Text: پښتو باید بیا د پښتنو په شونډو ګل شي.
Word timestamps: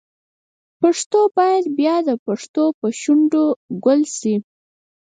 پښتو 0.81 1.19
باید 1.37 1.65
بیا 1.77 1.95
د 2.07 2.09
پښتنو 2.25 2.65
په 2.79 2.87
شونډو 3.01 3.45
ګل 3.85 4.01
شي. 4.17 4.35